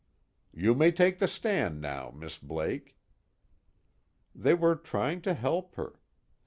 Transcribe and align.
_"You 0.59 0.73
may 0.73 0.91
take 0.91 1.19
the 1.19 1.27
stand 1.27 1.79
now, 1.79 2.09
Miss 2.09 2.39
Blake." 2.39 2.97
They 4.33 4.55
were 4.55 4.75
trying 4.75 5.21
to 5.21 5.35
help 5.35 5.75
her. 5.75 5.99